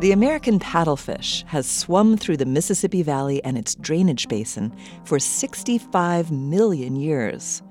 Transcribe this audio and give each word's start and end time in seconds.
The 0.00 0.12
American 0.12 0.58
paddlefish 0.58 1.44
has 1.48 1.68
swum 1.68 2.16
through 2.16 2.38
the 2.38 2.46
Mississippi 2.46 3.02
Valley 3.02 3.44
and 3.44 3.58
its 3.58 3.74
drainage 3.74 4.28
basin 4.28 4.74
for 5.04 5.18
65 5.18 6.32
million 6.32 6.96
years. 6.96 7.62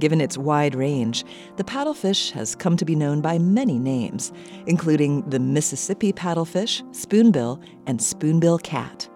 Given 0.00 0.22
its 0.22 0.38
wide 0.38 0.74
range, 0.74 1.26
the 1.58 1.64
paddlefish 1.64 2.30
has 2.30 2.54
come 2.54 2.78
to 2.78 2.86
be 2.86 2.94
known 2.94 3.20
by 3.20 3.38
many 3.38 3.78
names, 3.78 4.32
including 4.64 5.28
the 5.28 5.38
Mississippi 5.38 6.14
paddlefish, 6.14 6.82
spoonbill, 6.96 7.60
and 7.86 8.00
spoonbill 8.00 8.60
cat. 8.60 9.06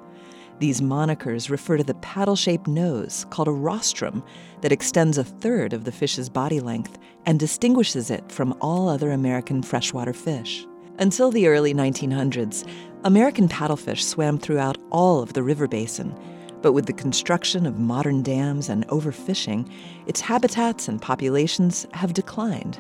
These 0.59 0.83
monikers 0.83 1.49
refer 1.49 1.79
to 1.79 1.85
the 1.85 1.95
paddle 1.95 2.37
shaped 2.37 2.69
nose, 2.69 3.25
called 3.31 3.49
a 3.49 3.53
rostrum, 3.53 4.23
that 4.61 4.71
extends 4.71 5.17
a 5.17 5.25
third 5.25 5.73
of 5.73 5.85
the 5.85 5.93
fish's 5.93 6.29
body 6.29 6.61
length 6.61 6.99
and 7.25 7.41
distinguishes 7.41 8.11
it 8.11 8.31
from 8.31 8.55
all 8.61 8.87
other 8.87 9.13
American 9.13 9.63
freshwater 9.63 10.13
fish. 10.13 10.67
Until 11.01 11.31
the 11.31 11.47
early 11.47 11.73
1900s, 11.73 12.69
American 13.05 13.49
paddlefish 13.49 14.03
swam 14.03 14.37
throughout 14.37 14.77
all 14.91 15.23
of 15.23 15.33
the 15.33 15.43
river 15.43 15.67
basin, 15.67 16.15
but 16.61 16.75
with 16.75 16.85
the 16.85 16.93
construction 16.93 17.65
of 17.65 17.79
modern 17.79 18.23
dams 18.23 18.69
and 18.69 18.87
overfishing, 18.89 19.73
its 20.07 20.21
habitats 20.21 20.89
and 20.89 21.01
populations 21.01 21.87
have 21.95 22.13
declined. 22.13 22.79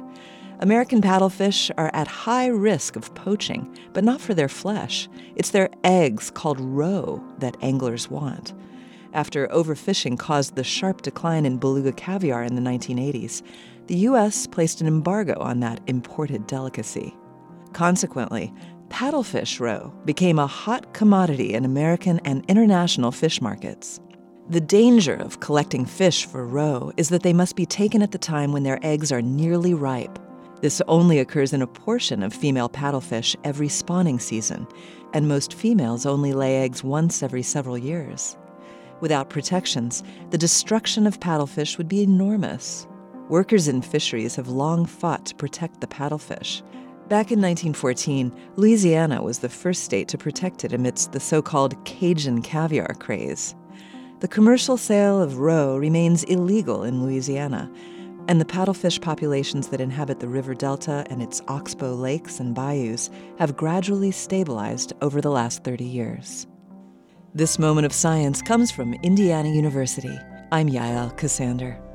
American 0.58 1.00
paddlefish 1.00 1.70
are 1.78 1.90
at 1.94 2.06
high 2.06 2.48
risk 2.48 2.94
of 2.94 3.14
poaching, 3.14 3.74
but 3.94 4.04
not 4.04 4.20
for 4.20 4.34
their 4.34 4.50
flesh. 4.50 5.08
It's 5.34 5.48
their 5.48 5.70
eggs, 5.82 6.30
called 6.30 6.60
roe, 6.60 7.24
that 7.38 7.56
anglers 7.62 8.10
want. 8.10 8.52
After 9.14 9.48
overfishing 9.48 10.18
caused 10.18 10.56
the 10.56 10.62
sharp 10.62 11.00
decline 11.00 11.46
in 11.46 11.56
beluga 11.56 11.92
caviar 11.92 12.42
in 12.42 12.54
the 12.54 12.60
1980s, 12.60 13.40
the 13.86 13.96
U.S. 13.96 14.46
placed 14.46 14.82
an 14.82 14.86
embargo 14.86 15.40
on 15.40 15.60
that 15.60 15.80
imported 15.86 16.46
delicacy. 16.46 17.16
Consequently, 17.72 18.52
paddlefish 18.88 19.60
roe 19.60 19.94
became 20.04 20.38
a 20.38 20.46
hot 20.46 20.92
commodity 20.92 21.54
in 21.54 21.64
American 21.64 22.20
and 22.24 22.44
international 22.48 23.12
fish 23.12 23.40
markets. 23.40 24.00
The 24.48 24.60
danger 24.60 25.14
of 25.14 25.38
collecting 25.38 25.86
fish 25.86 26.26
for 26.26 26.44
roe 26.44 26.92
is 26.96 27.08
that 27.10 27.22
they 27.22 27.32
must 27.32 27.54
be 27.54 27.66
taken 27.66 28.02
at 28.02 28.10
the 28.10 28.18
time 28.18 28.52
when 28.52 28.64
their 28.64 28.80
eggs 28.82 29.12
are 29.12 29.22
nearly 29.22 29.74
ripe. 29.74 30.18
This 30.60 30.82
only 30.88 31.20
occurs 31.20 31.52
in 31.52 31.62
a 31.62 31.66
portion 31.66 32.22
of 32.22 32.34
female 32.34 32.68
paddlefish 32.68 33.36
every 33.44 33.68
spawning 33.68 34.18
season, 34.18 34.66
and 35.14 35.28
most 35.28 35.54
females 35.54 36.04
only 36.04 36.32
lay 36.32 36.58
eggs 36.58 36.82
once 36.82 37.22
every 37.22 37.42
several 37.42 37.78
years. 37.78 38.36
Without 39.00 39.30
protections, 39.30 40.02
the 40.30 40.36
destruction 40.36 41.06
of 41.06 41.20
paddlefish 41.20 41.78
would 41.78 41.88
be 41.88 42.02
enormous. 42.02 42.86
Workers 43.28 43.68
in 43.68 43.80
fisheries 43.80 44.36
have 44.36 44.48
long 44.48 44.84
fought 44.84 45.26
to 45.26 45.34
protect 45.36 45.80
the 45.80 45.86
paddlefish, 45.86 46.62
Back 47.10 47.32
in 47.32 47.40
1914, 47.40 48.32
Louisiana 48.54 49.20
was 49.20 49.40
the 49.40 49.48
first 49.48 49.82
state 49.82 50.06
to 50.06 50.16
protect 50.16 50.64
it 50.64 50.72
amidst 50.72 51.10
the 51.10 51.18
so 51.18 51.42
called 51.42 51.84
Cajun 51.84 52.40
caviar 52.40 52.94
craze. 53.00 53.56
The 54.20 54.28
commercial 54.28 54.76
sale 54.76 55.20
of 55.20 55.38
roe 55.38 55.76
remains 55.76 56.22
illegal 56.22 56.84
in 56.84 57.02
Louisiana, 57.02 57.68
and 58.28 58.40
the 58.40 58.44
paddlefish 58.44 59.00
populations 59.00 59.66
that 59.70 59.80
inhabit 59.80 60.20
the 60.20 60.28
river 60.28 60.54
delta 60.54 61.04
and 61.10 61.20
its 61.20 61.42
oxbow 61.48 61.94
lakes 61.94 62.38
and 62.38 62.54
bayous 62.54 63.10
have 63.40 63.56
gradually 63.56 64.12
stabilized 64.12 64.92
over 65.02 65.20
the 65.20 65.32
last 65.32 65.64
30 65.64 65.82
years. 65.82 66.46
This 67.34 67.58
moment 67.58 67.86
of 67.86 67.92
science 67.92 68.40
comes 68.40 68.70
from 68.70 68.94
Indiana 69.02 69.48
University. 69.48 70.16
I'm 70.52 70.68
Yael 70.68 71.18
Ksander. 71.18 71.89